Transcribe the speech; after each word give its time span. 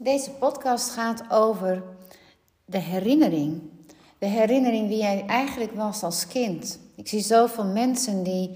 Deze 0.00 0.30
podcast 0.30 0.90
gaat 0.90 1.22
over 1.30 1.82
de 2.64 2.78
herinnering. 2.78 3.62
De 4.18 4.26
herinnering 4.26 4.88
wie 4.88 4.98
jij 4.98 5.24
eigenlijk 5.26 5.72
was 5.74 6.02
als 6.02 6.26
kind. 6.26 6.78
Ik 6.96 7.08
zie 7.08 7.20
zoveel 7.20 7.64
mensen 7.64 8.22
die 8.22 8.50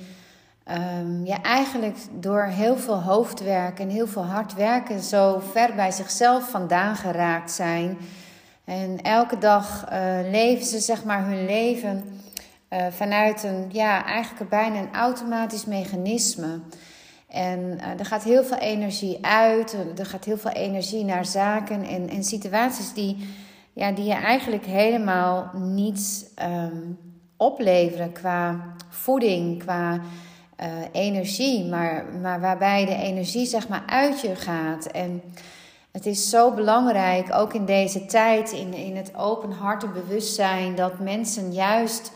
um, 0.71 1.27
ja, 1.27 1.43
eigenlijk 1.43 1.97
door 2.21 2.43
heel 2.43 2.77
veel 2.77 3.03
hoofdwerk 3.03 3.79
en 3.79 3.89
heel 3.89 4.07
veel 4.07 4.25
hard 4.25 4.55
werken 4.55 5.01
zo 5.01 5.43
ver 5.53 5.75
bij 5.75 5.91
zichzelf 5.91 6.51
vandaan 6.51 6.97
geraakt 6.97 7.51
zijn. 7.51 7.99
En 8.65 9.01
elke 9.01 9.39
dag 9.39 9.87
uh, 9.93 10.19
leven 10.31 10.67
ze 10.67 10.79
zeg 10.79 11.05
maar 11.05 11.27
hun 11.27 11.45
leven 11.45 12.21
uh, 12.71 12.87
vanuit 12.91 13.43
een, 13.43 13.69
ja, 13.73 14.05
eigenlijk 14.05 14.51
bijna 14.51 14.79
een 14.79 14.95
automatisch 14.95 15.65
mechanisme. 15.65 16.61
En 17.33 17.61
uh, 17.61 17.99
er 17.99 18.05
gaat 18.05 18.23
heel 18.23 18.45
veel 18.45 18.57
energie 18.57 19.19
uit, 19.21 19.77
er 19.99 20.07
gaat 20.07 20.25
heel 20.25 20.39
veel 20.39 20.51
energie 20.51 21.05
naar 21.05 21.27
zaken 21.27 21.83
en, 21.83 22.09
en 22.09 22.25
situaties 22.25 22.93
die, 22.93 23.29
ja, 23.73 23.93
die 23.93 24.05
je 24.05 24.15
eigenlijk 24.15 24.65
helemaal 24.65 25.51
niet 25.55 26.33
um, 26.43 26.99
opleveren 27.37 28.13
qua 28.13 28.75
voeding, 28.89 29.59
qua 29.59 29.93
uh, 29.93 30.67
energie, 30.93 31.65
maar, 31.65 32.05
maar 32.21 32.41
waarbij 32.41 32.85
de 32.85 32.95
energie 32.95 33.47
zeg 33.47 33.69
maar 33.69 33.83
uit 33.87 34.21
je 34.21 34.37
gaat. 34.37 34.87
En 34.87 35.23
het 35.93 36.07
is 36.07 36.31
zo 36.31 36.53
belangrijk, 36.55 37.35
ook 37.35 37.55
in 37.55 37.65
deze 37.65 38.05
tijd, 38.07 38.53
in, 38.53 38.75
in 38.75 38.97
het 38.97 39.15
open 39.17 39.53
bewustzijn, 39.93 40.75
dat 40.75 40.99
mensen 40.99 41.53
juist 41.53 42.13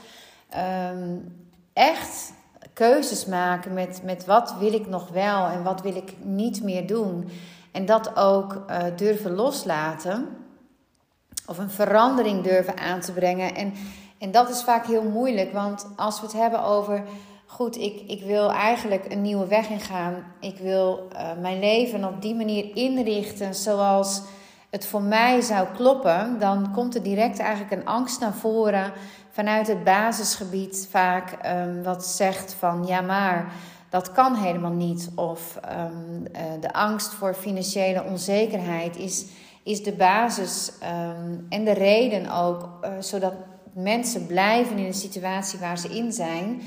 um, 0.93 1.35
echt 1.73 2.33
keuzes 2.77 3.27
maken 3.27 3.75
met, 3.75 4.01
met 4.05 4.25
wat 4.25 4.55
wil 4.59 4.73
ik 4.73 4.87
nog 4.87 5.09
wel 5.09 5.47
en 5.47 5.63
wat 5.63 5.83
wil 5.83 5.97
ik 5.97 6.15
niet 6.23 6.63
meer 6.63 6.87
doen. 6.87 7.29
En 7.73 7.87
dat 7.87 8.17
ook 8.17 8.65
uh, 8.71 8.77
durven 8.97 9.35
loslaten. 9.35 10.29
Of 11.47 11.59
een 11.59 11.71
verandering 11.71 12.43
durven 12.43 12.79
aan 12.79 13.01
te 13.01 13.13
brengen. 13.13 13.55
En, 13.55 13.73
en 14.19 14.31
dat 14.31 14.49
is 14.49 14.63
vaak 14.63 14.87
heel 14.87 15.03
moeilijk, 15.03 15.53
want 15.53 15.87
als 15.97 16.21
we 16.21 16.27
het 16.27 16.37
hebben 16.37 16.65
over. 16.65 17.03
Goed, 17.47 17.77
ik, 17.77 18.01
ik 18.07 18.23
wil 18.23 18.53
eigenlijk 18.53 19.13
een 19.13 19.23
nieuwe 19.23 19.47
weg 19.47 19.69
ingaan. 19.69 20.25
Ik 20.41 20.59
wil 20.59 21.09
uh, 21.13 21.21
mijn 21.41 21.59
leven 21.59 22.05
op 22.05 22.23
die 22.23 22.35
manier 22.35 22.77
inrichten 22.77 23.55
zoals 23.55 24.23
het 24.71 24.87
voor 24.87 25.03
mij 25.03 25.41
zou 25.41 25.67
kloppen. 25.77 26.39
Dan 26.39 26.73
komt 26.73 26.95
er 26.95 27.03
direct 27.03 27.39
eigenlijk 27.39 27.73
een 27.73 27.87
angst 27.87 28.21
naar 28.21 28.35
voren 28.35 28.93
vanuit 29.31 29.67
het 29.67 29.85
basisgebied 29.85 30.87
vaak 30.91 31.39
um, 31.47 31.83
wat 31.83 32.07
zegt 32.07 32.53
van 32.53 32.87
ja 32.87 33.01
maar 33.01 33.53
dat 33.89 34.13
kan 34.13 34.35
helemaal 34.35 34.73
niet. 34.73 35.11
Of 35.15 35.59
um, 35.65 36.25
uh, 36.33 36.41
de 36.61 36.73
angst 36.73 37.13
voor 37.15 37.35
financiële 37.35 38.05
onzekerheid 38.05 38.97
is, 38.97 39.27
is 39.63 39.83
de 39.83 39.93
basis 39.93 40.73
um, 40.83 41.47
en 41.49 41.65
de 41.65 41.73
reden 41.73 42.31
ook, 42.31 42.69
uh, 42.85 42.91
zodat 43.01 43.33
mensen 43.73 44.27
blijven 44.27 44.79
in 44.79 44.87
de 44.87 44.93
situatie 44.93 45.59
waar 45.59 45.79
ze 45.79 45.89
in 45.89 46.13
zijn. 46.13 46.63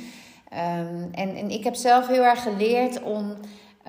en, 0.49 1.35
en 1.35 1.49
ik 1.49 1.63
heb 1.63 1.75
zelf 1.75 2.07
heel 2.07 2.23
erg 2.23 2.43
geleerd 2.43 3.01
om 3.03 3.35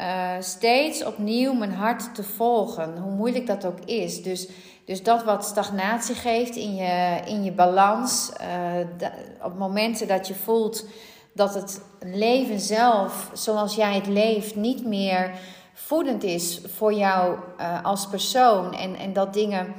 uh, 0.00 0.30
steeds 0.40 1.04
opnieuw 1.04 1.52
mijn 1.52 1.72
hart 1.72 2.14
te 2.14 2.22
volgen, 2.22 2.98
hoe 2.98 3.12
moeilijk 3.12 3.46
dat 3.46 3.64
ook 3.64 3.80
is. 3.84 4.22
Dus 4.22 4.48
dus 4.90 5.02
dat 5.02 5.24
wat 5.24 5.44
stagnatie 5.44 6.14
geeft 6.14 6.56
in 6.56 6.74
je, 6.74 7.20
in 7.26 7.44
je 7.44 7.52
balans, 7.52 8.32
uh, 8.40 9.06
op 9.42 9.58
momenten 9.58 10.08
dat 10.08 10.28
je 10.28 10.34
voelt 10.34 10.86
dat 11.32 11.54
het 11.54 11.80
leven 12.00 12.60
zelf, 12.60 13.30
zoals 13.32 13.74
jij 13.74 13.94
het 13.94 14.06
leeft, 14.06 14.56
niet 14.56 14.86
meer 14.86 15.30
voedend 15.74 16.22
is 16.22 16.60
voor 16.76 16.92
jou 16.92 17.38
uh, 17.60 17.84
als 17.84 18.08
persoon. 18.08 18.74
En, 18.74 18.96
en 18.96 19.12
dat 19.12 19.34
dingen 19.34 19.74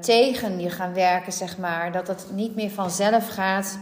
tegen 0.00 0.60
je 0.60 0.70
gaan 0.70 0.94
werken, 0.94 1.32
zeg 1.32 1.58
maar. 1.58 1.92
Dat 1.92 2.06
het 2.06 2.26
niet 2.32 2.54
meer 2.54 2.70
vanzelf 2.70 3.28
gaat. 3.28 3.78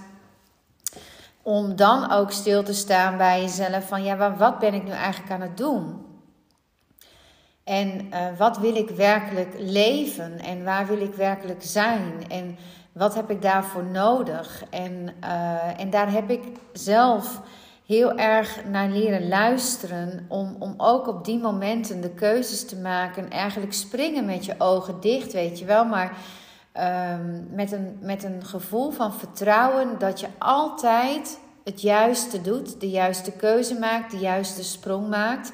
Om 1.44 1.77
dan 1.77 2.10
ook 2.10 2.30
stil 2.30 2.62
te 2.62 2.74
staan 2.74 3.16
bij 3.16 3.40
jezelf 3.40 3.88
van 3.88 4.02
ja, 4.02 4.36
wat 4.36 4.58
ben 4.58 4.74
ik 4.74 4.84
nu 4.84 4.90
eigenlijk 4.90 5.32
aan 5.32 5.40
het 5.40 5.56
doen? 5.56 6.02
En 7.64 8.06
uh, 8.06 8.38
wat 8.38 8.58
wil 8.58 8.77
ik 8.77 8.90
werkelijk 8.90 9.55
leven? 9.58 10.38
En 10.38 10.64
waar 10.64 10.86
wil 10.86 11.00
ik 11.00 11.14
werkelijk 11.14 11.62
zijn? 11.62 12.28
En 12.28 12.56
wat 12.92 13.14
heb 13.14 13.30
ik 13.30 13.42
daarvoor 13.42 13.84
nodig? 13.84 14.64
En, 14.70 15.08
uh, 15.24 15.80
en 15.80 15.90
daar 15.90 16.12
heb 16.12 16.30
ik 16.30 16.42
zelf 16.72 17.40
heel 17.86 18.18
erg 18.18 18.64
naar 18.70 18.88
leren 18.88 19.28
luisteren. 19.28 20.26
Om, 20.28 20.56
om 20.58 20.74
ook 20.76 21.08
op 21.08 21.24
die 21.24 21.38
momenten 21.38 22.00
de 22.00 22.11
keuzes 22.11 22.66
te 22.66 22.76
maken. 22.76 23.30
Eigenlijk 23.30 23.72
springen 23.72 24.24
met 24.24 24.44
je 24.44 24.55
ogen 24.58 25.00
dicht, 25.00 25.32
weet 25.32 25.58
je 25.58 25.64
wel. 25.64 25.84
Maar 25.84 26.16
um, 26.80 27.46
met, 27.51 27.73
een, 27.73 27.98
met 28.01 28.24
een 28.24 28.45
gevoel 28.45 28.90
van 28.90 29.14
vertrouwen 29.14 29.98
dat 29.98 30.20
je 30.20 30.27
altijd 30.39 31.39
het 31.64 31.80
juiste 31.80 32.40
doet. 32.40 32.80
De 32.80 32.90
juiste 32.90 33.33
keuze 33.33 33.79
maakt, 33.79 34.11
de 34.11 34.18
juiste 34.18 34.64
sprong 34.64 35.08
maakt. 35.08 35.52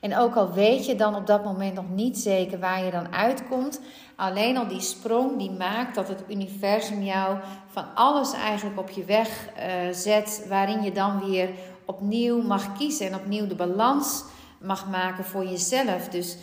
En 0.00 0.16
ook 0.16 0.34
al 0.34 0.52
weet 0.52 0.86
je 0.86 0.94
dan 0.94 1.14
op 1.14 1.26
dat 1.26 1.44
moment 1.44 1.74
nog 1.74 1.88
niet 1.90 2.18
zeker 2.18 2.58
waar 2.58 2.84
je 2.84 2.90
dan 2.90 3.14
uitkomt, 3.14 3.80
alleen 4.16 4.56
al 4.56 4.68
die 4.68 4.80
sprong 4.80 5.38
die 5.38 5.50
maakt 5.50 5.94
dat 5.94 6.08
het 6.08 6.22
universum 6.28 7.02
jou 7.02 7.38
van 7.70 7.84
alles 7.94 8.32
eigenlijk 8.32 8.78
op 8.78 8.90
je 8.90 9.04
weg 9.04 9.48
uh, 9.56 9.94
zet, 9.94 10.46
waarin 10.48 10.82
je 10.82 10.92
dan 10.92 11.30
weer 11.30 11.48
opnieuw 11.84 12.42
mag 12.42 12.76
kiezen 12.76 13.06
en 13.06 13.14
opnieuw 13.14 13.46
de 13.46 13.54
balans 13.54 14.24
mag 14.58 14.88
maken 14.88 15.24
voor 15.24 15.44
jezelf. 15.44 16.08
Dus 16.08 16.36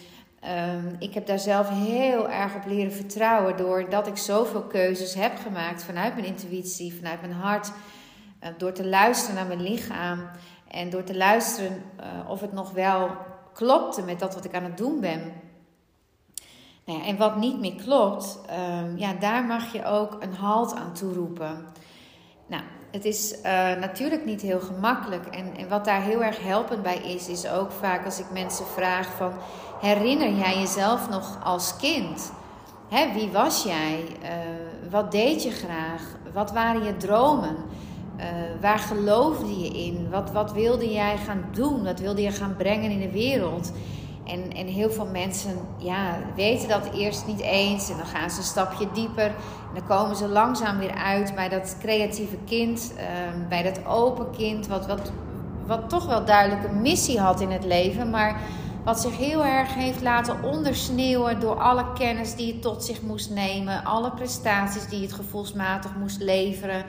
um, 0.47 0.95
ik 1.00 1.13
heb 1.13 1.25
daar 1.25 1.39
zelf 1.39 1.69
heel 1.69 2.29
erg 2.29 2.56
op 2.56 2.66
leren 2.66 2.91
vertrouwen 2.91 3.57
doordat 3.57 4.07
ik 4.07 4.17
zoveel 4.17 4.63
keuzes 4.63 5.13
heb 5.13 5.38
gemaakt 5.38 5.83
vanuit 5.83 6.13
mijn 6.13 6.28
intuïtie, 6.28 6.95
vanuit 6.95 7.22
mijn 7.22 7.33
hart, 7.33 7.72
uh, 8.44 8.50
door 8.57 8.72
te 8.72 8.88
luisteren 8.88 9.35
naar 9.35 9.47
mijn 9.47 9.61
lichaam 9.61 10.29
en 10.67 10.89
door 10.89 11.03
te 11.03 11.17
luisteren 11.17 11.83
uh, 12.00 12.29
of 12.29 12.41
het 12.41 12.53
nog 12.53 12.72
wel 12.72 13.09
klopte 13.53 14.01
met 14.01 14.19
dat 14.19 14.33
wat 14.33 14.45
ik 14.45 14.53
aan 14.53 14.63
het 14.63 14.78
doen 14.78 15.00
ben. 15.00 15.33
Nou 16.85 17.00
ja, 17.00 17.06
en 17.06 17.17
wat 17.17 17.35
niet 17.35 17.59
meer 17.59 17.75
klopt, 17.75 18.39
uh, 18.50 18.97
ja, 18.97 19.13
daar 19.13 19.44
mag 19.44 19.73
je 19.73 19.85
ook 19.85 20.17
een 20.19 20.33
halt 20.33 20.75
aan 20.75 20.94
toeroepen. 20.94 21.66
Nou, 22.47 22.63
het 22.91 23.06
is 23.06 23.33
uh, 23.33 23.41
natuurlijk 23.75 24.25
niet 24.25 24.41
heel 24.41 24.59
gemakkelijk. 24.59 25.25
En, 25.25 25.57
en 25.57 25.69
wat 25.69 25.85
daar 25.85 26.01
heel 26.01 26.23
erg 26.23 26.41
helpend 26.41 26.81
bij 26.81 26.97
is, 26.97 27.27
is 27.27 27.47
ook 27.47 27.72
vaak 27.72 28.06
als 28.06 28.19
ik 28.19 28.31
mensen 28.31 28.66
vraag 28.66 29.07
van... 29.07 29.33
Herinner 29.85 30.34
jij 30.34 30.57
jezelf 30.57 31.09
nog 31.09 31.38
als 31.44 31.75
kind? 31.75 32.31
Hè, 32.90 33.13
wie 33.13 33.29
was 33.29 33.63
jij? 33.63 34.03
Uh, 34.23 34.29
wat 34.91 35.12
deed 35.12 35.44
je 35.44 35.51
graag? 35.51 36.01
Wat 36.34 36.51
waren 36.51 36.84
je 36.84 36.97
dromen? 36.97 37.56
Uh, 38.18 38.25
waar 38.62 38.79
geloofde 38.79 39.59
je 39.59 39.68
in? 39.68 40.09
Wat, 40.09 40.31
wat 40.31 40.53
wilde 40.53 40.94
jij 40.94 41.18
gaan 41.18 41.44
doen? 41.51 41.84
Wat 41.84 42.00
wilde 42.00 42.22
je 42.22 42.31
gaan 42.31 42.56
brengen 42.56 42.91
in 42.91 43.00
de 43.00 43.12
wereld? 43.12 43.72
En, 44.24 44.51
en 44.51 44.68
heel 44.68 44.91
veel 44.91 45.06
mensen 45.06 45.57
ja, 45.78 46.18
weten 46.35 46.69
dat 46.69 46.90
eerst 46.94 47.28
niet 47.28 47.41
eens. 47.41 47.90
En 47.90 47.97
dan 47.97 48.06
gaan 48.06 48.29
ze 48.29 48.38
een 48.38 48.44
stapje 48.44 48.88
dieper. 48.94 49.28
En 49.28 49.74
dan 49.74 49.88
komen 49.88 50.16
ze 50.16 50.28
langzaam 50.28 50.78
weer 50.78 50.94
uit 50.94 51.35
bij 51.35 51.50
dat 51.50 51.78
creatieve 51.79 52.38
kind. 52.45 52.94
Uh, 52.95 53.47
bij 53.50 53.63
dat 53.63 53.85
open 53.85 54.31
kind. 54.31 54.68
Wat, 54.68 54.88
wat, 54.88 55.12
wat 55.68 55.90
toch 55.90 56.06
wel 56.06 56.25
duidelijk 56.25 56.63
een 56.63 56.81
missie 56.81 57.19
had 57.19 57.41
in 57.41 57.51
het 57.51 57.66
leven. 57.66 58.09
Maar 58.09 58.41
wat 58.85 59.01
zich 59.01 59.18
heel 59.18 59.46
erg 59.46 59.73
heeft 59.73 60.01
laten 60.01 60.44
ondersneeuwen 60.44 61.40
door 61.40 61.59
alle 61.59 61.94
kennis 61.94 62.35
die 62.35 62.53
het 62.53 62.62
tot 62.62 62.84
zich 62.84 63.01
moest 63.01 63.29
nemen. 63.29 63.84
Alle 63.84 64.12
prestaties 64.12 64.88
die 64.88 65.01
het 65.01 65.13
gevoelsmatig 65.13 65.96
moest 65.96 66.22
leveren. 66.22 66.85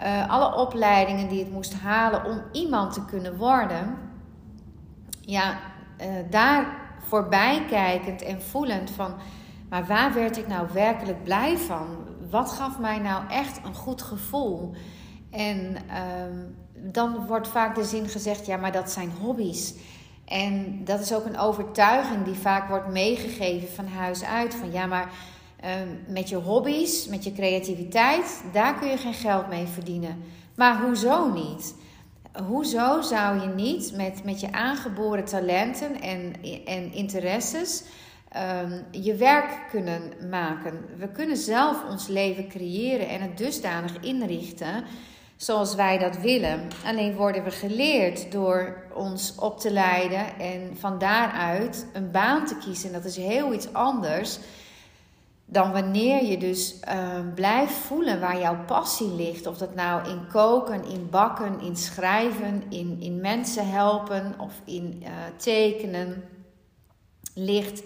Uh, 0.00 0.30
alle 0.30 0.56
opleidingen 0.56 1.28
die 1.28 1.38
het 1.38 1.52
moest 1.52 1.74
halen 1.74 2.24
om 2.24 2.42
iemand 2.52 2.92
te 2.92 3.04
kunnen 3.04 3.36
worden. 3.36 3.98
Ja, 5.20 5.58
uh, 6.00 6.06
daar 6.30 6.66
voorbij 6.98 7.64
kijkend 7.68 8.22
en 8.22 8.42
voelend 8.42 8.90
van, 8.90 9.14
maar 9.68 9.86
waar 9.86 10.14
werd 10.14 10.36
ik 10.36 10.48
nou 10.48 10.66
werkelijk 10.72 11.24
blij 11.24 11.58
van? 11.58 11.86
Wat 12.30 12.50
gaf 12.50 12.78
mij 12.78 12.98
nou 12.98 13.28
echt 13.28 13.60
een 13.64 13.74
goed 13.74 14.02
gevoel? 14.02 14.74
En 15.30 15.76
uh, 15.88 16.92
dan 16.92 17.26
wordt 17.26 17.48
vaak 17.48 17.74
de 17.74 17.84
zin 17.84 18.08
gezegd, 18.08 18.46
ja, 18.46 18.56
maar 18.56 18.72
dat 18.72 18.90
zijn 18.90 19.10
hobby's. 19.20 19.74
En 20.32 20.80
dat 20.84 21.00
is 21.00 21.14
ook 21.14 21.24
een 21.24 21.38
overtuiging 21.38 22.24
die 22.24 22.34
vaak 22.34 22.68
wordt 22.68 22.88
meegegeven 22.88 23.68
van 23.68 23.86
huis 23.86 24.24
uit. 24.24 24.54
Van 24.54 24.72
ja, 24.72 24.86
maar 24.86 25.12
Ehm, 25.62 25.88
met 26.06 26.28
je 26.28 26.36
hobby's, 26.36 27.06
met 27.06 27.24
je 27.24 27.32
creativiteit, 27.32 28.42
daar 28.52 28.78
kun 28.78 28.88
je 28.88 28.96
geen 28.96 29.14
geld 29.14 29.48
mee 29.48 29.66
verdienen. 29.66 30.22
Maar 30.54 30.80
hoezo 30.82 31.32
niet? 31.32 31.74
Hoezo 32.46 33.00
zou 33.00 33.40
je 33.40 33.46
niet 33.46 33.92
met, 33.96 34.24
met 34.24 34.40
je 34.40 34.52
aangeboren 34.52 35.24
talenten 35.24 36.00
en, 36.00 36.34
en 36.64 36.92
interesses 36.92 37.82
um, 38.62 38.84
je 39.02 39.14
werk 39.14 39.66
kunnen 39.70 40.02
maken? 40.30 40.84
We 40.98 41.08
kunnen 41.08 41.36
zelf 41.36 41.84
ons 41.90 42.06
leven 42.06 42.48
creëren 42.48 43.08
en 43.08 43.20
het 43.20 43.38
dusdanig 43.38 44.00
inrichten 44.00 44.84
zoals 45.42 45.74
wij 45.74 45.98
dat 45.98 46.18
willen. 46.18 46.68
Alleen 46.84 47.14
worden 47.14 47.44
we 47.44 47.50
geleerd 47.50 48.32
door 48.32 48.84
ons 48.94 49.34
op 49.38 49.58
te 49.60 49.70
leiden 49.70 50.38
en 50.38 50.76
van 50.78 50.98
daaruit 50.98 51.86
een 51.92 52.10
baan 52.10 52.46
te 52.46 52.56
kiezen. 52.56 52.86
En 52.86 52.92
dat 52.92 53.04
is 53.04 53.16
heel 53.16 53.52
iets 53.52 53.72
anders 53.72 54.38
dan 55.44 55.72
wanneer 55.72 56.24
je 56.24 56.38
dus 56.38 56.76
uh, 56.88 56.94
blijft 57.34 57.72
voelen 57.72 58.20
waar 58.20 58.38
jouw 58.38 58.64
passie 58.66 59.14
ligt. 59.14 59.46
Of 59.46 59.58
dat 59.58 59.74
nou 59.74 60.08
in 60.08 60.26
koken, 60.32 60.84
in 60.84 61.08
bakken, 61.10 61.60
in 61.60 61.76
schrijven, 61.76 62.62
in, 62.68 62.96
in 63.00 63.20
mensen 63.20 63.70
helpen 63.70 64.34
of 64.38 64.60
in 64.64 64.98
uh, 65.02 65.08
tekenen 65.36 66.24
ligt. 67.34 67.82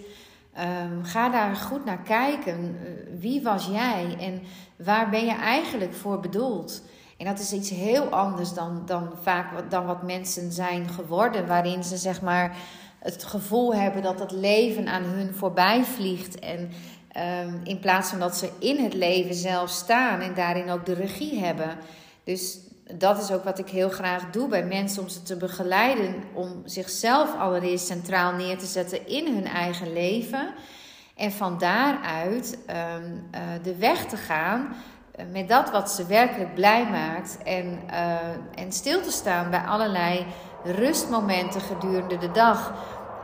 Um, 0.59 1.03
ga 1.03 1.29
daar 1.29 1.55
goed 1.55 1.85
naar 1.85 2.01
kijken. 2.01 2.77
wie 3.19 3.41
was 3.41 3.65
jij 3.65 4.15
en 4.19 4.41
waar 4.75 5.09
ben 5.09 5.25
je 5.25 5.35
eigenlijk 5.35 5.93
voor 5.93 6.19
bedoeld? 6.19 6.81
En 7.17 7.25
dat 7.25 7.39
is 7.39 7.53
iets 7.53 7.69
heel 7.69 8.09
anders 8.09 8.53
dan, 8.53 8.81
dan 8.85 9.09
vaak 9.21 9.71
dan 9.71 9.85
wat 9.85 10.03
mensen 10.03 10.51
zijn 10.51 10.89
geworden, 10.89 11.47
waarin 11.47 11.83
ze 11.83 11.97
zeg 11.97 12.21
maar 12.21 12.57
het 12.99 13.23
gevoel 13.23 13.75
hebben 13.75 14.01
dat 14.01 14.19
het 14.19 14.31
leven 14.31 14.87
aan 14.87 15.03
hun 15.03 15.33
voorbij 15.33 15.83
vliegt. 15.83 16.39
En 16.39 16.71
um, 17.17 17.59
in 17.63 17.79
plaats 17.79 18.09
van 18.09 18.19
dat 18.19 18.37
ze 18.37 18.49
in 18.59 18.83
het 18.83 18.93
leven 18.93 19.35
zelf 19.35 19.69
staan 19.69 20.19
en 20.19 20.33
daarin 20.33 20.69
ook 20.69 20.85
de 20.85 20.93
regie 20.93 21.39
hebben. 21.39 21.77
Dus 22.23 22.59
dat 22.93 23.21
is 23.21 23.31
ook 23.31 23.43
wat 23.43 23.59
ik 23.59 23.69
heel 23.69 23.89
graag 23.89 24.29
doe 24.31 24.47
bij 24.47 24.65
mensen 24.65 25.01
om 25.01 25.09
ze 25.09 25.23
te 25.23 25.37
begeleiden. 25.37 26.15
Om 26.33 26.61
zichzelf 26.65 27.37
allereerst 27.37 27.85
centraal 27.85 28.33
neer 28.33 28.57
te 28.57 28.65
zetten 28.65 29.07
in 29.07 29.33
hun 29.33 29.45
eigen 29.45 29.93
leven. 29.93 30.53
En 31.15 31.31
van 31.31 31.57
daaruit 31.57 32.57
um, 32.69 33.27
uh, 33.35 33.41
de 33.63 33.75
weg 33.75 34.05
te 34.05 34.17
gaan 34.17 34.67
eh, 34.67 34.75
met 35.31 35.47
dat 35.47 35.71
wat 35.71 35.91
ze 35.91 36.05
werkelijk 36.05 36.53
blij 36.53 36.87
maakt. 36.89 37.37
En, 37.43 37.79
uh, 37.89 38.63
en 38.63 38.71
stil 38.71 39.01
te 39.01 39.11
staan 39.11 39.49
bij 39.49 39.59
allerlei 39.59 40.25
rustmomenten 40.63 41.61
gedurende 41.61 42.17
de 42.17 42.31
dag. 42.31 42.73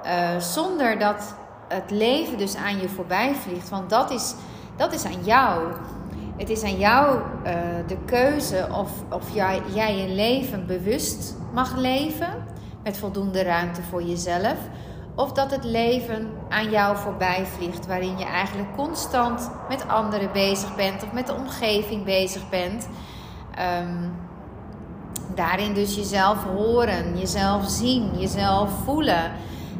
Uh, 0.05 0.39
zonder 0.39 0.99
dat 0.99 1.35
het 1.67 1.91
leven 1.91 2.37
dus 2.37 2.55
aan 2.55 2.79
je 2.79 2.89
voorbij 2.89 3.35
vliegt. 3.35 3.69
Want 3.69 3.89
dat 3.89 4.11
is, 4.11 4.35
dat 4.75 4.93
is 4.93 5.05
aan 5.05 5.23
jou. 5.23 5.71
Het 6.37 6.49
is 6.49 6.63
aan 6.63 6.77
jou 6.77 7.19
de 7.87 7.97
keuze 8.05 8.67
of, 8.71 8.91
of 9.09 9.33
jij, 9.33 9.61
jij 9.73 9.97
je 9.97 10.07
leven 10.07 10.67
bewust 10.67 11.35
mag 11.53 11.77
leven. 11.77 12.45
Met 12.83 12.97
voldoende 12.97 13.43
ruimte 13.43 13.81
voor 13.81 14.03
jezelf. 14.03 14.57
Of 15.15 15.31
dat 15.31 15.51
het 15.51 15.63
leven 15.63 16.29
aan 16.49 16.69
jou 16.69 16.97
voorbij 16.97 17.45
vliegt, 17.45 17.87
waarin 17.87 18.17
je 18.17 18.25
eigenlijk 18.25 18.75
constant 18.75 19.49
met 19.69 19.87
anderen 19.87 20.31
bezig 20.31 20.75
bent 20.75 21.03
of 21.03 21.11
met 21.11 21.27
de 21.27 21.33
omgeving 21.33 22.03
bezig 22.03 22.49
bent. 22.49 22.87
Um, 23.81 24.13
daarin 25.35 25.73
dus 25.73 25.95
jezelf 25.95 26.43
horen, 26.43 27.17
jezelf 27.17 27.69
zien, 27.69 28.19
jezelf 28.19 28.69
voelen. 28.83 29.31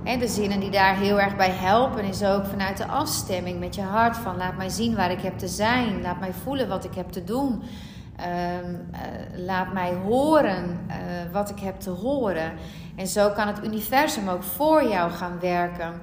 En 0.03 0.19
de 0.19 0.27
zinnen 0.27 0.59
die 0.59 0.71
daar 0.71 0.95
heel 0.95 1.19
erg 1.19 1.35
bij 1.35 1.51
helpen 1.51 2.03
is 2.03 2.23
ook 2.23 2.45
vanuit 2.45 2.77
de 2.77 2.87
afstemming 2.87 3.59
met 3.59 3.75
je 3.75 3.81
hart 3.81 4.17
van 4.17 4.37
laat 4.37 4.57
mij 4.57 4.69
zien 4.69 4.95
waar 4.95 5.11
ik 5.11 5.21
heb 5.21 5.37
te 5.37 5.47
zijn, 5.47 6.01
laat 6.01 6.19
mij 6.19 6.33
voelen 6.43 6.67
wat 6.67 6.83
ik 6.83 6.93
heb 6.95 7.11
te 7.11 7.23
doen. 7.23 7.63
Um, 8.19 8.87
uh, 8.93 9.45
laat 9.45 9.73
mij 9.73 9.93
horen 9.93 10.79
uh, 10.87 10.95
wat 11.31 11.49
ik 11.49 11.59
heb 11.59 11.79
te 11.79 11.89
horen. 11.89 12.53
En 12.95 13.07
zo 13.07 13.29
kan 13.29 13.47
het 13.47 13.65
universum 13.65 14.29
ook 14.29 14.43
voor 14.43 14.87
jou 14.87 15.11
gaan 15.11 15.39
werken. 15.39 16.01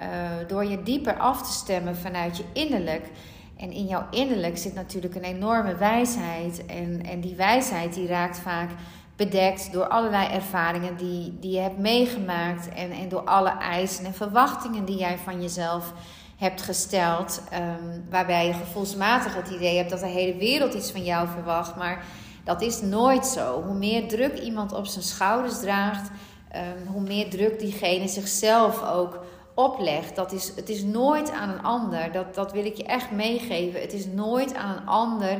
Uh, 0.00 0.06
door 0.48 0.64
je 0.64 0.82
dieper 0.82 1.18
af 1.18 1.42
te 1.42 1.52
stemmen 1.52 1.96
vanuit 1.96 2.36
je 2.36 2.44
innerlijk. 2.52 3.10
En 3.56 3.72
in 3.72 3.84
jouw 3.84 4.06
innerlijk 4.10 4.58
zit 4.58 4.74
natuurlijk 4.74 5.14
een 5.14 5.22
enorme 5.22 5.76
wijsheid. 5.76 6.66
En, 6.66 7.02
en 7.04 7.20
die 7.20 7.34
wijsheid 7.34 7.94
die 7.94 8.06
raakt 8.06 8.38
vaak 8.38 8.70
bedekt 9.16 9.72
door 9.72 9.88
allerlei 9.88 10.28
ervaringen 10.28 10.96
die, 10.96 11.38
die 11.40 11.52
je 11.52 11.60
hebt 11.60 11.78
meegemaakt. 11.78 12.68
En, 12.68 12.90
en 12.90 13.08
door 13.08 13.24
alle 13.24 13.58
eisen 13.58 14.04
en 14.04 14.14
verwachtingen 14.14 14.84
die 14.84 14.98
jij 14.98 15.18
van 15.18 15.42
jezelf 15.42 15.84
hebt 15.84 16.27
gesteld. 16.40 17.42
Um, 17.52 18.04
waarbij 18.10 18.46
je 18.46 18.52
gevoelsmatig 18.52 19.34
het 19.34 19.48
idee 19.48 19.76
hebt 19.76 19.90
dat 19.90 20.00
de 20.00 20.06
hele 20.06 20.36
wereld 20.36 20.74
iets 20.74 20.90
van 20.90 21.04
jou 21.04 21.28
verwacht. 21.28 21.76
Maar 21.76 22.04
dat 22.44 22.62
is 22.62 22.80
nooit 22.80 23.26
zo. 23.26 23.62
Hoe 23.62 23.74
meer 23.74 24.08
druk 24.08 24.38
iemand 24.38 24.72
op 24.72 24.86
zijn 24.86 25.04
schouders 25.04 25.60
draagt, 25.60 26.10
um, 26.54 26.92
hoe 26.92 27.02
meer 27.02 27.30
druk 27.30 27.58
diegene 27.58 28.08
zichzelf 28.08 28.82
ook 28.82 29.24
oplegt. 29.54 30.16
Dat 30.16 30.32
is, 30.32 30.52
het 30.56 30.68
is 30.68 30.82
nooit 30.82 31.30
aan 31.30 31.48
een 31.48 31.62
ander. 31.62 32.12
Dat, 32.12 32.34
dat 32.34 32.52
wil 32.52 32.64
ik 32.64 32.76
je 32.76 32.84
echt 32.84 33.10
meegeven. 33.10 33.80
Het 33.80 33.92
is 33.92 34.06
nooit 34.06 34.54
aan 34.54 34.76
een 34.76 34.86
ander 34.86 35.38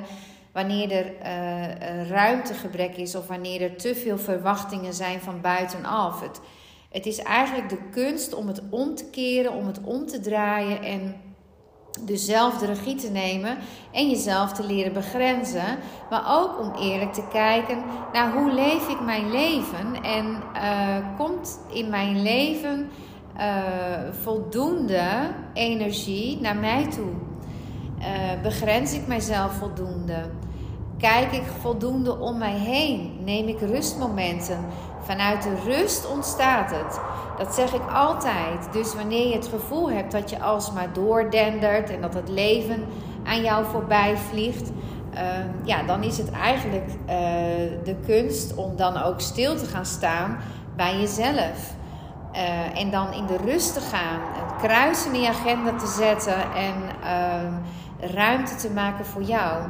wanneer 0.52 0.92
er 0.92 1.12
uh, 1.22 2.08
ruimtegebrek 2.08 2.96
is 2.96 3.14
of 3.14 3.26
wanneer 3.26 3.62
er 3.62 3.76
te 3.76 3.94
veel 3.94 4.18
verwachtingen 4.18 4.94
zijn 4.94 5.20
van 5.20 5.40
buitenaf. 5.40 6.20
Het, 6.20 6.40
het 6.88 7.06
is 7.06 7.18
eigenlijk 7.18 7.68
de 7.68 7.88
kunst 7.90 8.34
om 8.34 8.46
het 8.46 8.62
om 8.70 8.94
te 8.94 9.04
keren, 9.10 9.52
om 9.52 9.66
het 9.66 9.80
om 9.84 10.06
te 10.06 10.20
draaien 10.20 10.82
en 10.82 11.14
dus 12.00 12.24
zelf 12.24 12.58
de 12.58 12.66
regie 12.66 12.94
te 12.94 13.10
nemen 13.10 13.58
en 13.92 14.10
jezelf 14.10 14.52
te 14.52 14.66
leren 14.66 14.92
begrenzen. 14.92 15.78
Maar 16.10 16.22
ook 16.26 16.60
om 16.60 16.74
eerlijk 16.82 17.12
te 17.12 17.28
kijken 17.30 17.78
naar 18.12 18.32
hoe 18.32 18.52
leef 18.52 18.88
ik 18.88 19.00
mijn 19.00 19.30
leven 19.30 20.02
en 20.02 20.42
uh, 20.54 21.16
komt 21.16 21.60
in 21.72 21.90
mijn 21.90 22.22
leven 22.22 22.88
uh, 23.36 23.42
voldoende 24.22 25.30
energie 25.52 26.40
naar 26.40 26.56
mij 26.56 26.86
toe. 26.86 27.10
Uh, 27.98 28.42
begrens 28.42 28.92
ik 28.92 29.06
mijzelf 29.06 29.52
voldoende? 29.52 30.30
Kijk 30.98 31.32
ik 31.32 31.42
voldoende 31.60 32.18
om 32.18 32.38
mij 32.38 32.56
heen? 32.56 33.18
Neem 33.24 33.48
ik 33.48 33.60
rustmomenten? 33.60 34.58
Vanuit 35.00 35.42
de 35.42 35.54
rust 35.64 36.10
ontstaat 36.10 36.70
het. 36.70 37.00
Dat 37.38 37.54
zeg 37.54 37.72
ik 37.72 37.90
altijd. 37.92 38.72
Dus 38.72 38.94
wanneer 38.94 39.28
je 39.28 39.34
het 39.34 39.46
gevoel 39.46 39.90
hebt 39.90 40.12
dat 40.12 40.30
je 40.30 40.42
alsmaar 40.42 40.92
doordendert 40.92 41.90
en 41.90 42.00
dat 42.00 42.14
het 42.14 42.28
leven 42.28 42.84
aan 43.24 43.42
jou 43.42 43.64
voorbij 43.64 44.16
vliegt, 44.16 44.70
uh, 45.14 45.20
ja, 45.64 45.82
dan 45.82 46.02
is 46.02 46.18
het 46.18 46.30
eigenlijk 46.30 46.88
uh, 46.88 47.14
de 47.84 47.96
kunst 48.06 48.54
om 48.54 48.76
dan 48.76 49.02
ook 49.02 49.20
stil 49.20 49.56
te 49.56 49.66
gaan 49.66 49.86
staan 49.86 50.38
bij 50.76 50.98
jezelf. 50.98 51.76
Uh, 52.32 52.80
en 52.80 52.90
dan 52.90 53.12
in 53.12 53.26
de 53.26 53.36
rust 53.36 53.74
te 53.74 53.80
gaan, 53.80 54.20
het 54.22 54.56
kruis 54.62 55.06
in 55.06 55.20
je 55.20 55.28
agenda 55.28 55.74
te 55.76 55.86
zetten 55.86 56.52
en 56.54 56.74
ehm, 57.02 57.52
ruimte 58.14 58.54
te 58.54 58.70
maken 58.70 59.04
voor 59.04 59.22
jou. 59.22 59.62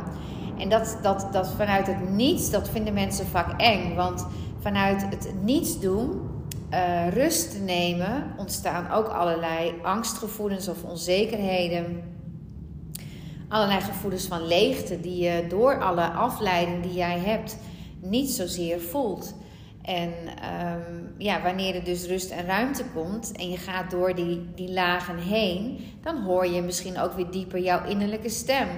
En 0.59 0.69
dat, 0.69 0.99
dat, 1.03 1.29
dat 1.33 1.51
vanuit 1.57 1.87
het 1.87 2.11
niets, 2.11 2.51
dat 2.51 2.69
vinden 2.69 2.95
mensen 2.95 3.27
vaak 3.27 3.61
eng. 3.61 3.95
Want 3.95 4.27
vanuit 4.61 5.03
het 5.03 5.33
niets 5.43 5.81
doen, 5.81 6.21
uh, 6.73 7.09
rust 7.09 7.51
te 7.51 7.59
nemen, 7.59 8.35
ontstaan 8.37 8.91
ook 8.91 9.07
allerlei 9.07 9.75
angstgevoelens 9.83 10.69
of 10.69 10.83
onzekerheden. 10.83 12.03
Allerlei 13.49 13.81
gevoelens 13.81 14.27
van 14.27 14.47
leegte 14.47 15.01
die 15.01 15.25
je 15.25 15.47
door 15.49 15.81
alle 15.81 16.07
afleiding 16.11 16.83
die 16.83 16.95
jij 16.95 17.19
hebt 17.19 17.59
niet 18.01 18.31
zozeer 18.31 18.81
voelt. 18.81 19.35
En 19.83 20.09
um, 20.09 21.15
ja, 21.19 21.43
wanneer 21.43 21.75
er 21.75 21.85
dus 21.85 22.07
rust 22.07 22.31
en 22.31 22.47
ruimte 22.47 22.85
komt 22.95 23.33
en 23.33 23.51
je 23.51 23.57
gaat 23.57 23.91
door 23.91 24.15
die, 24.15 24.47
die 24.55 24.73
lagen 24.73 25.19
heen, 25.19 25.79
dan 26.03 26.23
hoor 26.23 26.47
je 26.47 26.63
misschien 26.63 26.99
ook 26.99 27.13
weer 27.13 27.31
dieper 27.31 27.61
jouw 27.61 27.85
innerlijke 27.85 28.29
stem. 28.29 28.69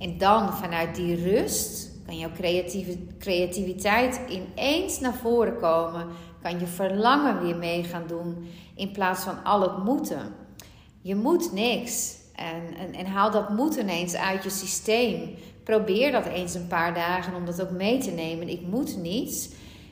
En 0.00 0.18
dan 0.18 0.52
vanuit 0.52 0.94
die 0.94 1.32
rust 1.32 1.90
kan 2.06 2.18
jouw 2.18 2.30
creatieve, 2.32 2.98
creativiteit 3.18 4.20
ineens 4.28 5.00
naar 5.00 5.14
voren 5.14 5.56
komen. 5.58 6.06
Kan 6.42 6.60
je 6.60 6.66
verlangen 6.66 7.42
weer 7.42 7.56
mee 7.56 7.84
gaan 7.84 8.06
doen 8.06 8.48
in 8.76 8.92
plaats 8.92 9.24
van 9.24 9.44
al 9.44 9.60
het 9.60 9.84
moeten. 9.84 10.34
Je 11.00 11.14
moet 11.14 11.52
niks. 11.52 12.18
En, 12.34 12.76
en, 12.76 12.94
en 12.94 13.06
haal 13.06 13.30
dat 13.30 13.48
moeten 13.48 13.88
eens 13.88 14.14
uit 14.14 14.42
je 14.42 14.50
systeem. 14.50 15.34
Probeer 15.64 16.12
dat 16.12 16.26
eens 16.26 16.54
een 16.54 16.66
paar 16.66 16.94
dagen 16.94 17.34
om 17.34 17.44
dat 17.44 17.62
ook 17.62 17.70
mee 17.70 17.98
te 17.98 18.10
nemen. 18.10 18.48
Ik 18.48 18.62
moet 18.62 18.96
niets. 18.96 19.48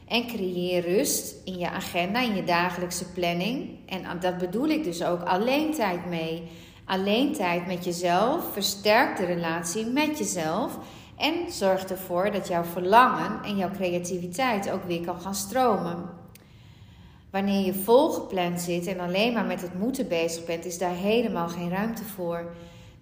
En 0.07 0.27
creëer 0.27 0.83
rust 0.83 1.35
in 1.45 1.59
je 1.59 1.71
agenda, 1.71 2.21
in 2.21 2.35
je 2.35 2.45
dagelijkse 2.45 3.13
planning. 3.13 3.69
En 3.87 4.21
dat 4.21 4.39
bedoel 4.39 4.69
ik 4.69 4.85
dus 4.85 5.05
ook 5.05 5.23
alleen 5.23 5.73
tijd 5.73 6.07
mee. 6.07 6.43
Alleen 6.89 7.33
tijd 7.33 7.67
met 7.67 7.85
jezelf 7.85 8.53
versterkt 8.53 9.19
de 9.19 9.25
relatie 9.25 9.87
met 9.87 10.19
jezelf 10.19 10.79
en 11.17 11.53
zorgt 11.53 11.91
ervoor 11.91 12.31
dat 12.31 12.49
jouw 12.49 12.65
verlangen 12.65 13.43
en 13.45 13.57
jouw 13.57 13.71
creativiteit 13.71 14.71
ook 14.71 14.85
weer 14.85 15.01
kan 15.01 15.21
gaan 15.21 15.35
stromen. 15.35 16.11
Wanneer 17.31 17.65
je 17.65 17.75
volgepland 17.75 18.61
zit 18.61 18.87
en 18.87 19.01
alleen 19.01 19.33
maar 19.33 19.45
met 19.45 19.63
het 19.63 19.79
moeten 19.79 20.09
bezig 20.09 20.45
bent, 20.45 20.65
is 20.65 20.79
daar 20.79 20.95
helemaal 20.95 21.49
geen 21.49 21.71
ruimte 21.71 22.05
voor. 22.05 22.53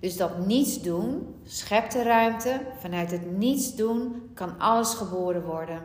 Dus 0.00 0.16
dat 0.16 0.46
niets 0.46 0.82
doen 0.82 1.34
schept 1.44 1.92
de 1.92 2.02
ruimte. 2.02 2.60
Vanuit 2.78 3.10
het 3.10 3.36
niets 3.36 3.74
doen 3.74 4.30
kan 4.34 4.58
alles 4.58 4.94
geboren 4.94 5.44
worden. 5.44 5.80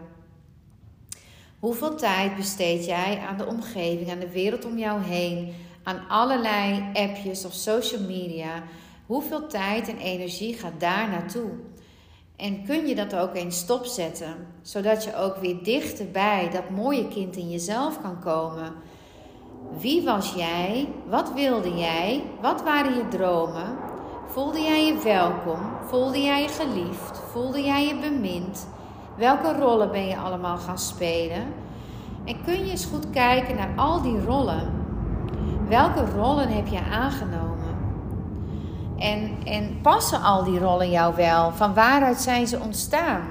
Hoeveel 1.60 1.96
tijd 1.96 2.36
besteed 2.36 2.86
jij 2.86 3.20
aan 3.28 3.38
de 3.38 3.46
omgeving, 3.46 4.12
aan 4.12 4.20
de 4.20 4.32
wereld 4.32 4.66
om 4.66 4.78
jou 4.78 5.02
heen, 5.02 5.54
aan 5.84 6.08
allerlei 6.08 6.90
appjes 6.94 7.46
of 7.46 7.54
social 7.54 8.02
media? 8.02 8.64
Hoeveel 9.06 9.48
tijd 9.48 9.88
en 9.88 9.98
energie 9.98 10.54
gaat 10.54 10.80
daar 10.80 11.10
naartoe? 11.10 11.50
En 12.36 12.66
kun 12.66 12.88
je 12.88 12.96
dat 12.96 13.16
ook 13.16 13.36
eens 13.36 13.58
stopzetten, 13.58 14.36
zodat 14.62 15.04
je 15.04 15.16
ook 15.16 15.36
weer 15.38 15.64
dichter 15.64 16.12
bij 16.12 16.50
dat 16.50 16.70
mooie 16.70 17.08
kind 17.08 17.36
in 17.36 17.50
jezelf 17.50 18.02
kan 18.02 18.20
komen. 18.20 18.74
Wie 19.80 20.04
was 20.04 20.34
jij? 20.34 20.88
Wat 21.08 21.34
wilde 21.34 21.78
jij? 21.78 22.24
Wat 22.42 22.64
waren 22.64 22.96
je 22.96 23.08
dromen? 23.08 23.78
Voelde 24.28 24.62
jij 24.62 24.86
je 24.86 25.02
welkom? 25.04 25.60
Voelde 25.86 26.22
jij 26.22 26.42
je 26.42 26.48
geliefd? 26.48 27.20
Voelde 27.32 27.64
jij 27.64 27.88
je 27.88 28.00
bemind? 28.00 28.68
Welke 29.18 29.54
rollen 29.54 29.92
ben 29.92 30.08
je 30.08 30.18
allemaal 30.18 30.58
gaan 30.58 30.80
spelen? 30.80 31.54
En 32.26 32.44
kun 32.44 32.66
je 32.66 32.72
eens 32.72 32.86
goed 32.86 33.10
kijken 33.10 33.56
naar 33.56 33.74
al 33.76 34.02
die 34.02 34.22
rollen. 34.22 34.81
Welke 35.72 36.06
rollen 36.06 36.48
heb 36.48 36.68
je 36.68 36.82
aangenomen? 36.92 37.76
En, 38.98 39.38
en 39.46 39.80
passen 39.82 40.22
al 40.22 40.44
die 40.44 40.60
rollen 40.60 40.90
jou 40.90 41.16
wel? 41.16 41.52
Van 41.52 41.74
waaruit 41.74 42.18
zijn 42.18 42.48
ze 42.48 42.60
ontstaan? 42.60 43.28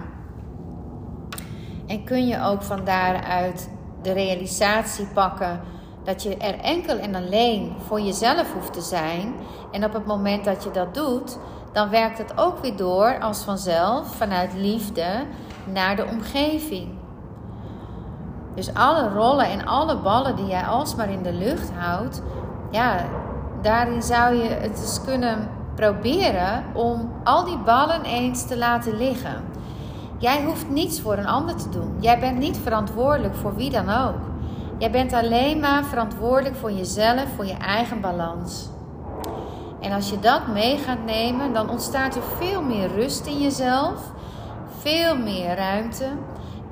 En 1.87 2.04
kun 2.04 2.26
je 2.26 2.42
ook 2.42 2.62
van 2.62 2.85
daaruit 2.85 3.70
de 4.02 4.12
realisatie 4.12 5.06
pakken 5.06 5.61
dat 6.04 6.23
je 6.23 6.37
er 6.37 6.59
enkel 6.59 6.99
en 6.99 7.14
alleen 7.14 7.73
voor 7.87 8.00
jezelf 8.00 8.52
hoeft 8.52 8.73
te 8.73 8.80
zijn. 8.80 9.35
En 9.73 9.85
op 9.85 9.92
het 9.92 10.06
moment 10.06 10.44
dat 10.44 10.64
je 10.64 10.70
dat 10.70 10.94
doet, 10.94 11.38
dan 11.73 11.88
werkt 11.88 12.18
het 12.18 12.38
ook 12.38 12.59
weer 12.59 12.76
door 12.76 13.18
als 13.20 13.42
vanzelf 13.42 14.14
vanuit 14.16 14.54
liefde 14.54 15.25
naar 15.64 15.97
de 15.97 16.06
omgeving. 16.06 17.00
Dus 18.54 18.75
alle 18.75 19.09
rollen 19.09 19.47
en 19.47 19.66
alle 19.66 19.97
ballen 19.97 20.37
die 20.37 20.47
jij 20.47 20.64
alsmaar 20.64 21.11
in 21.11 21.23
de 21.23 21.33
lucht 21.33 21.71
houdt, 21.76 22.23
ja, 22.71 23.04
daarin 23.62 24.02
zou 24.02 24.35
je 24.35 24.49
het 24.49 24.80
eens 24.80 25.00
kunnen 25.04 25.49
proberen 25.75 26.64
om 26.73 27.12
al 27.25 27.45
die 27.45 27.59
ballen 27.59 28.02
eens 28.02 28.47
te 28.47 28.59
laten 28.59 28.97
liggen. 28.97 29.45
Jij 30.19 30.45
hoeft 30.45 30.71
niets 30.71 31.00
voor 31.00 31.16
een 31.16 31.26
ander 31.26 31.54
te 31.54 31.69
doen. 31.69 31.97
Jij 31.99 32.19
bent 32.19 32.38
niet 32.38 32.59
verantwoordelijk 32.59 33.35
voor 33.35 33.57
wie 33.57 33.71
dan 33.71 33.88
ook. 33.90 34.19
Jij 34.78 34.90
bent 34.90 35.12
alleen 35.12 35.61
maar 35.61 35.85
verantwoordelijk 35.85 36.57
voor 36.57 36.73
jezelf, 36.73 37.25
voor 37.37 37.47
je 37.47 37.57
eigen 37.57 38.00
balans. 38.00 38.69
En 39.80 39.92
als 39.92 40.11
je 40.11 40.19
dat 40.19 40.47
mee 40.47 40.78
gaat 40.78 41.04
nemen, 41.07 41.52
dan 41.52 41.71
ontstaat 41.71 42.16
er 42.16 42.23
veel 42.38 42.62
meer 42.62 42.88
rust 42.95 43.26
in 43.26 43.40
jezelf, 43.40 44.12
veel 44.78 45.16
meer 45.16 45.57
ruimte 45.57 46.07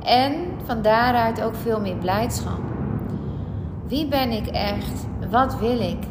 en 0.04 0.34
van 0.64 0.82
daaruit 0.82 1.42
ook 1.42 1.54
veel 1.54 1.80
meer 1.80 1.96
blijdschap. 1.96 2.60
Wie 3.86 4.06
ben 4.06 4.30
ik 4.30 4.46
echt? 4.46 5.06
Wat 5.30 5.58
wil 5.58 5.80
ik? 5.80 6.02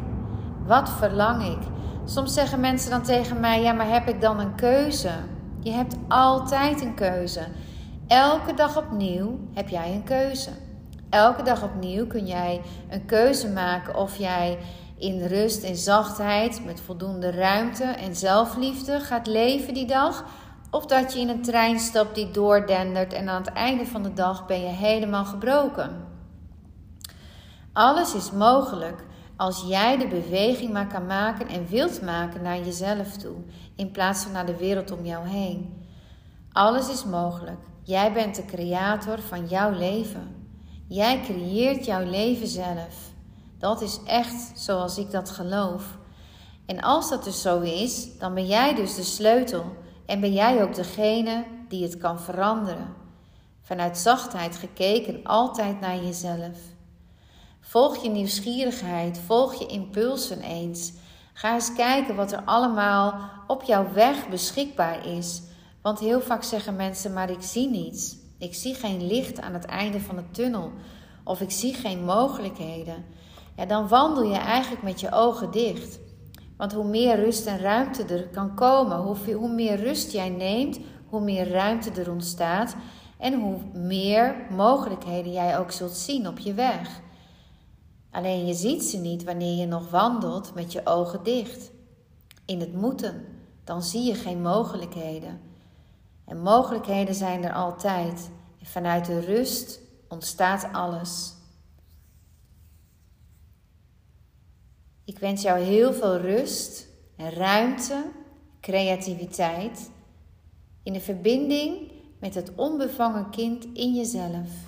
Wat 0.65 0.89
verlang 0.89 1.43
ik? 1.43 1.67
Soms 2.05 2.33
zeggen 2.33 2.59
mensen 2.59 2.89
dan 2.89 3.01
tegen 3.01 3.39
mij: 3.39 3.61
Ja, 3.61 3.71
maar 3.71 3.89
heb 3.89 4.07
ik 4.07 4.21
dan 4.21 4.39
een 4.39 4.55
keuze? 4.55 5.11
Je 5.59 5.71
hebt 5.71 5.95
altijd 6.07 6.81
een 6.81 6.95
keuze. 6.95 7.41
Elke 8.07 8.53
dag 8.53 8.77
opnieuw 8.77 9.39
heb 9.53 9.69
jij 9.69 9.93
een 9.93 10.03
keuze. 10.03 10.49
Elke 11.09 11.43
dag 11.43 11.63
opnieuw 11.63 12.07
kun 12.07 12.25
jij 12.25 12.61
een 12.89 13.05
keuze 13.05 13.49
maken 13.49 13.95
of 13.95 14.17
jij 14.17 14.57
in 14.97 15.25
rust 15.25 15.63
en 15.63 15.75
zachtheid, 15.75 16.65
met 16.65 16.81
voldoende 16.81 17.31
ruimte 17.31 17.83
en 17.83 18.15
zelfliefde 18.15 18.99
gaat 18.99 19.27
leven 19.27 19.73
die 19.73 19.87
dag. 19.87 20.25
Of 20.69 20.85
dat 20.85 21.13
je 21.13 21.19
in 21.19 21.29
een 21.29 21.41
trein 21.41 21.79
stapt 21.79 22.15
die 22.15 22.31
doordendert 22.31 23.13
en 23.13 23.29
aan 23.29 23.41
het 23.41 23.53
einde 23.53 23.85
van 23.85 24.03
de 24.03 24.13
dag 24.13 24.45
ben 24.45 24.59
je 24.59 24.67
helemaal 24.67 25.25
gebroken. 25.25 26.05
Alles 27.73 28.15
is 28.15 28.31
mogelijk 28.31 29.05
als 29.35 29.63
jij 29.67 29.97
de 29.97 30.07
beweging 30.07 30.73
maar 30.73 30.87
kan 30.87 31.05
maken 31.05 31.47
en 31.47 31.67
wilt 31.67 32.01
maken 32.01 32.41
naar 32.41 32.59
jezelf 32.59 33.17
toe, 33.17 33.35
in 33.75 33.91
plaats 33.91 34.23
van 34.23 34.31
naar 34.31 34.45
de 34.45 34.57
wereld 34.57 34.91
om 34.91 35.05
jou 35.05 35.27
heen. 35.27 35.85
Alles 36.51 36.89
is 36.89 37.05
mogelijk. 37.05 37.59
Jij 37.83 38.13
bent 38.13 38.35
de 38.35 38.45
creator 38.45 39.19
van 39.19 39.47
jouw 39.47 39.71
leven. 39.71 40.35
Jij 40.87 41.21
creëert 41.21 41.85
jouw 41.85 42.03
leven 42.05 42.47
zelf. 42.47 43.11
Dat 43.57 43.81
is 43.81 43.99
echt 44.05 44.51
zoals 44.59 44.97
ik 44.97 45.11
dat 45.11 45.29
geloof. 45.29 45.97
En 46.65 46.81
als 46.81 47.09
dat 47.09 47.23
dus 47.23 47.41
zo 47.41 47.59
is, 47.59 48.17
dan 48.17 48.33
ben 48.33 48.45
jij 48.45 48.75
dus 48.75 48.95
de 48.95 49.03
sleutel 49.03 49.65
en 50.07 50.19
ben 50.19 50.33
jij 50.33 50.63
ook 50.63 50.75
degene 50.75 51.45
die 51.67 51.83
het 51.83 51.97
kan 51.97 52.19
veranderen. 52.19 52.95
Vanuit 53.61 53.97
zachtheid 53.97 54.55
gekeken 54.55 55.19
altijd 55.23 55.79
naar 55.79 56.03
jezelf. 56.03 56.57
Volg 57.59 58.03
je 58.03 58.09
nieuwsgierigheid, 58.09 59.19
volg 59.25 59.53
je 59.53 59.65
impulsen 59.65 60.41
eens. 60.41 60.93
Ga 61.33 61.53
eens 61.53 61.73
kijken 61.73 62.15
wat 62.15 62.31
er 62.31 62.41
allemaal 62.45 63.19
op 63.47 63.63
jouw 63.63 63.93
weg 63.93 64.29
beschikbaar 64.29 65.05
is. 65.05 65.41
Want 65.81 65.99
heel 65.99 66.21
vaak 66.21 66.43
zeggen 66.43 66.75
mensen: 66.75 67.13
Maar 67.13 67.29
ik 67.29 67.41
zie 67.41 67.69
niets. 67.69 68.15
Ik 68.39 68.55
zie 68.55 68.73
geen 68.73 69.07
licht 69.07 69.41
aan 69.41 69.53
het 69.53 69.65
einde 69.65 69.99
van 69.99 70.15
de 70.15 70.31
tunnel. 70.31 70.71
Of 71.23 71.41
ik 71.41 71.51
zie 71.51 71.73
geen 71.73 72.03
mogelijkheden. 72.03 73.05
Ja, 73.55 73.65
dan 73.65 73.87
wandel 73.87 74.23
je 74.23 74.37
eigenlijk 74.37 74.83
met 74.83 74.99
je 74.99 75.11
ogen 75.11 75.51
dicht. 75.51 75.99
Want 76.57 76.73
hoe 76.73 76.87
meer 76.87 77.15
rust 77.15 77.45
en 77.45 77.59
ruimte 77.59 78.03
er 78.03 78.27
kan 78.27 78.55
komen, 78.55 78.97
hoe, 79.33 79.49
meer 79.49 79.75
rust 79.75 80.11
jij 80.11 80.29
neemt, 80.29 80.79
hoe 81.09 81.21
meer 81.21 81.49
ruimte 81.49 81.91
er 81.91 82.11
ontstaat 82.11 82.75
en 83.17 83.39
hoe 83.39 83.57
meer 83.73 84.35
mogelijkheden 84.49 85.31
jij 85.31 85.59
ook 85.59 85.71
zult 85.71 85.95
zien 85.95 86.27
op 86.27 86.39
je 86.39 86.53
weg. 86.53 87.01
Alleen 88.11 88.45
je 88.45 88.53
ziet 88.53 88.83
ze 88.83 88.97
niet 88.97 89.23
wanneer 89.23 89.59
je 89.59 89.65
nog 89.65 89.89
wandelt 89.89 90.53
met 90.53 90.71
je 90.71 90.85
ogen 90.85 91.23
dicht. 91.23 91.71
In 92.45 92.59
het 92.59 92.73
moeten, 92.73 93.25
dan 93.63 93.83
zie 93.83 94.03
je 94.03 94.15
geen 94.15 94.41
mogelijkheden. 94.41 95.41
En 96.25 96.41
mogelijkheden 96.41 97.15
zijn 97.15 97.43
er 97.43 97.53
altijd. 97.53 98.29
En 98.59 98.65
vanuit 98.65 99.05
de 99.05 99.19
rust 99.19 99.79
ontstaat 100.07 100.67
alles. 100.71 101.36
Ik 105.07 105.19
wens 105.19 105.41
jou 105.41 105.59
heel 105.59 105.93
veel 105.93 106.17
rust 106.17 106.87
en 107.15 107.31
ruimte, 107.31 108.03
creativiteit 108.61 109.89
in 110.83 110.93
de 110.93 110.99
verbinding 110.99 111.91
met 112.19 112.35
het 112.35 112.51
onbevangen 112.55 113.29
kind 113.29 113.65
in 113.73 113.95
jezelf. 113.95 114.66